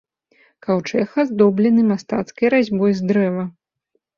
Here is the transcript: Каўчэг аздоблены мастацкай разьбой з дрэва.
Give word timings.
Каўчэг 0.67 1.13
аздоблены 1.25 1.81
мастацкай 1.91 2.47
разьбой 2.55 2.91
з 3.03 3.11
дрэва. 3.13 3.43